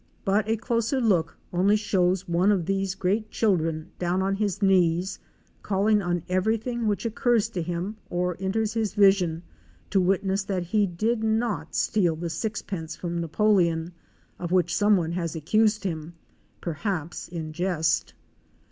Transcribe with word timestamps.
But 0.25 0.49
a 0.49 0.57
closer 0.57 0.99
look 0.99 1.37
only 1.53 1.75
shows 1.75 2.27
one 2.27 2.51
of 2.51 2.65
these 2.65 2.95
great 2.95 3.29
children 3.29 3.91
down 3.99 4.23
on 4.23 4.37
his 4.37 4.59
knees, 4.59 5.19
calling 5.61 6.01
on 6.01 6.23
everything 6.27 6.87
which 6.87 7.05
occurs 7.05 7.49
to 7.49 7.61
him 7.61 7.97
or 8.09 8.35
enters 8.39 8.73
his 8.73 8.95
vision 8.95 9.43
to 9.91 10.01
witness 10.01 10.43
that 10.43 10.63
he 10.63 10.87
did 10.87 11.19
noé 11.19 11.67
steal 11.69 12.15
the 12.15 12.31
sixpence 12.31 12.95
from 12.95 13.21
Napoleon, 13.21 13.91
of 14.39 14.51
which 14.51 14.75
some 14.75 14.97
one 14.97 15.11
has 15.11 15.35
accused 15.35 15.83
him, 15.83 16.15
perhaps 16.61 17.27
in 17.27 17.53
jest. 17.53 18.15